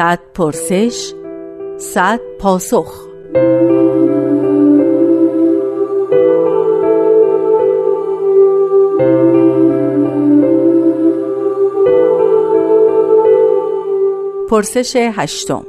[0.00, 1.12] صد پرسش
[1.78, 3.06] صد پاسخ.
[14.50, 15.64] پرسش هشتم.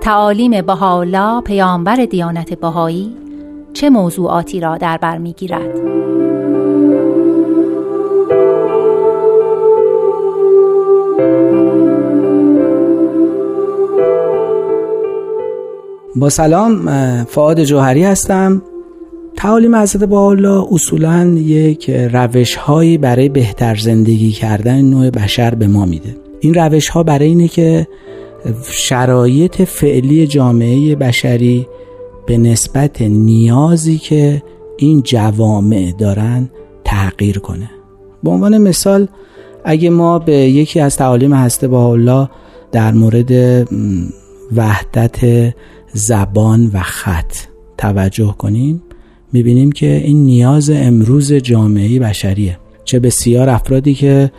[0.00, 3.16] تعالیم بهاءالله پیامبر دیانت بهایی
[3.72, 6.17] چه موضوعاتی را در بر می‌گیرد؟
[16.16, 16.86] با سلام
[17.24, 18.62] فعاد جوهری هستم.
[19.36, 25.84] تعالیم حضرت الله اصولا یک روش هایی برای بهتر زندگی کردن نوع بشر به ما
[25.84, 26.16] میده.
[26.40, 27.86] این روش ها برای اینه که
[28.70, 31.66] شرایط فعلی جامعه بشری
[32.26, 34.42] به نسبت نیازی که
[34.76, 36.50] این جوامع دارن
[36.84, 37.70] تغییر کنه.
[38.22, 39.08] به عنوان مثال
[39.64, 42.28] اگه ما به یکی از تعالیم هسته الله
[42.72, 43.32] در مورد
[44.56, 45.54] وحدت
[45.92, 47.32] زبان و خط.
[47.78, 48.82] توجه کنیم.
[49.32, 52.58] می‌بینیم که این نیاز امروز جامعه بشریه.
[52.84, 54.30] چه بسیار افرادی که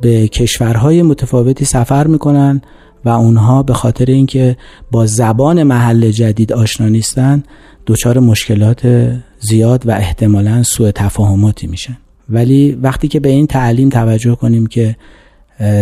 [0.00, 2.62] به کشورهای متفاوتی سفر می‌کنن
[3.04, 4.56] و اونها به خاطر اینکه
[4.90, 7.42] با زبان محل جدید آشنا نیستن
[7.86, 11.96] دچار مشکلات زیاد و احتمالا سوء تفاهماتی میشن.
[12.28, 14.96] ولی وقتی که به این تعلیم توجه کنیم که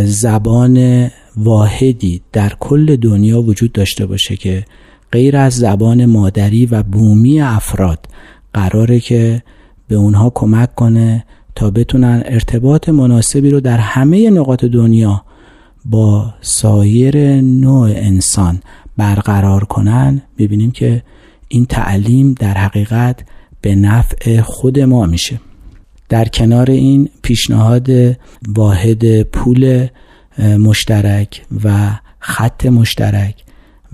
[0.04, 4.64] زبان واحدی در کل دنیا وجود داشته باشه که
[5.12, 8.06] غیر از زبان مادری و بومی افراد
[8.54, 9.42] قراره که
[9.88, 15.24] به اونها کمک کنه تا بتونن ارتباط مناسبی رو در همه نقاط دنیا
[15.84, 18.60] با سایر نوع انسان
[18.96, 20.22] برقرار کنن.
[20.38, 21.02] می‌بینیم که
[21.48, 23.24] این تعلیم در حقیقت
[23.60, 25.40] به نفع خود ما میشه.
[26.12, 27.88] در کنار این پیشنهاد
[28.48, 29.86] واحد پول
[30.38, 33.44] مشترک و خط مشترک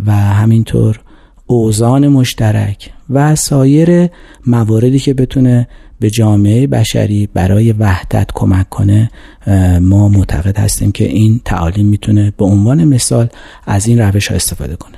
[0.06, 1.00] و همینطور
[1.47, 4.09] اوزان مشترک و سایر
[4.47, 5.69] مواردی که بتونه
[6.00, 9.10] به جامعه بشری برای وحدت کمک کنه
[9.81, 13.28] ما معتقد هستیم که این تعالیم می‌تونه به عنوان مثال
[13.66, 14.97] از این روش ها استفاده کنه.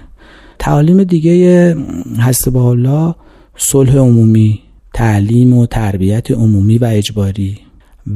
[0.58, 1.76] تعالیم دیگه
[2.18, 3.14] هست با الله
[3.56, 7.58] صلح عمومی تعلیم و تربیت عمومی و اجباری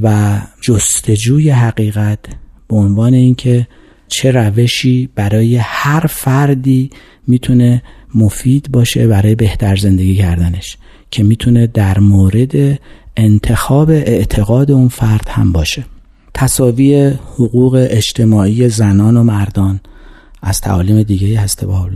[0.03, 2.19] و جستجوی حقیقت
[2.69, 3.67] به عنوان اینکه
[4.09, 6.91] چه روشی برای هر فردی
[7.27, 7.83] می‌تونه
[8.15, 10.77] مفید باشه برای بهتر زندگی کردنش
[11.11, 12.79] که می‌تونه در مورد
[13.17, 15.84] انتخاب اعتقاد اون فرد هم باشه.
[16.34, 19.81] تصاوی حقوق اجتماعی زنان و مردان
[20.43, 21.89] از تعالیم دیگه هست با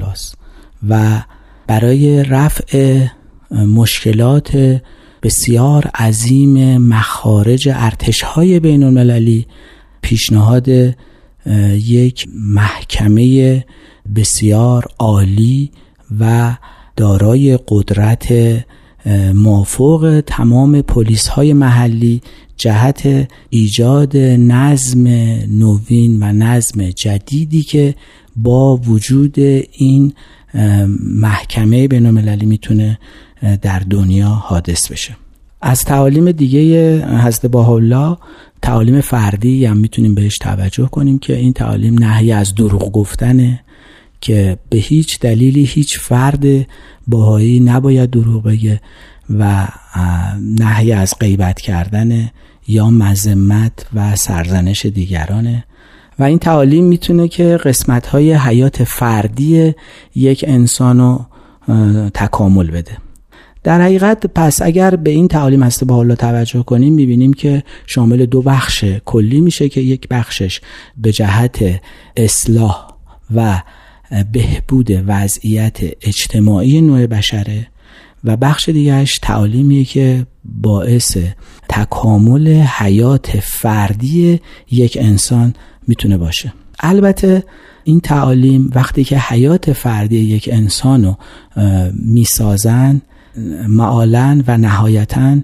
[0.89, 1.23] و
[1.67, 3.07] برای رفع
[3.51, 4.81] مشکلات
[5.23, 9.47] بسیار عظیم مخارج ارتش های بین المللی
[10.03, 10.69] پیشنهاد
[11.73, 13.65] یک محکمه
[14.17, 15.71] بسیار عالی
[16.21, 16.57] و
[16.97, 18.33] دارای قدرت
[19.35, 22.23] مافوق تمام پلیس های محلی
[22.57, 25.07] جهت ایجاد نظم
[25.49, 27.95] نوین و نظم جدیدی که
[28.37, 29.39] با وجود
[29.73, 30.13] این
[31.01, 32.99] محکمه بین المللی می‌تونه
[33.63, 35.17] در دنیا حادث بشه.
[35.61, 38.17] از تعالیم دیگه حضرت الله
[38.63, 43.61] تعالیم فردی هم می‌تونیم بهش توجه کنیم که این تعالیم نهی از دروغ گفتنه
[44.21, 46.45] که به هیچ دلیلی هیچ فرد
[47.07, 48.81] باهایی نباید دروغ بگه
[49.31, 49.69] و
[50.41, 52.31] نهی از غیبت کردن
[52.69, 55.65] یا مذمت و سرزنش دیگرانه.
[56.19, 59.75] و این تعالیم می‌تونه که قسمت های حیات فردی
[60.15, 61.27] یک انسان رو
[62.15, 62.97] تکامل بده.
[63.69, 68.27] در حقیقت پس اگر به این تعالیم هسته با حالا توجه کنیم می‌بینیم که شامل
[68.27, 70.61] دو بخش کلی میشه که یک بخشش
[70.97, 71.81] به جهت
[72.17, 72.89] اصلاح
[73.35, 73.63] و
[74.33, 77.67] بهبود وضعیت اجتماعی نوع بشره
[78.25, 81.17] و بخش دیگرش تعالیمیه که باعث
[81.69, 84.41] تکامل حیات فردی
[84.71, 85.55] یک انسان
[85.89, 86.53] می‌تونه باشه.
[86.81, 87.45] البته
[87.85, 91.17] این تعالیم وقتی که حیات فردی یک انسان رو
[92.05, 93.03] می‌سازن
[93.69, 95.37] معالا و نهایتا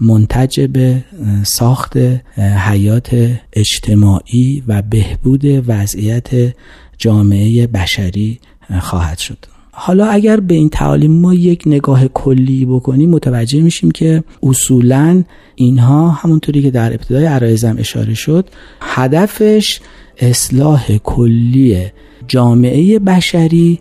[0.00, 1.04] منتج به
[1.42, 1.96] ساخت
[2.38, 6.54] حیات اجتماعی و بهبود وضعیت
[6.98, 8.40] جامعه بشری
[8.80, 9.38] خواهد شد.
[9.72, 15.24] حالا اگر به این تعالیم ما یک نگاه کلی بکنیم متوجه میشیم که اصولا
[15.54, 18.48] اینها همونطوری که در ابتدای عرایزم اشاره شد
[18.80, 19.80] هدفش
[20.18, 21.86] اصلاح کلی
[22.28, 23.78] جامعه بشری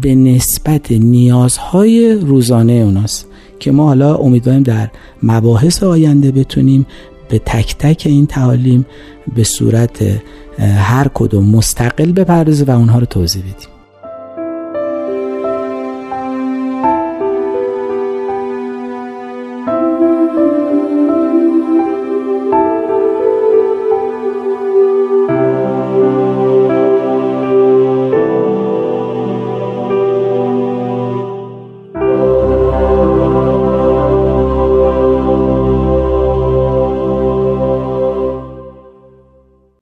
[0.00, 3.26] به نسبت نیازهای روزانه اوناست
[3.58, 4.90] که ما حالا امیدواریم در
[5.22, 6.86] مباحث آینده بتونیم
[7.28, 8.86] به تک تک این تعالیم
[9.36, 10.02] به صورت
[10.58, 13.81] هر کدوم مستقل بپردازه و اونها رو توضیح بدیم.